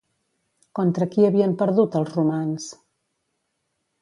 Contra 0.79 1.07
qui 1.11 1.27
havien 1.27 1.53
perdut 1.59 1.99
els 2.01 2.17
romans? 2.17 2.67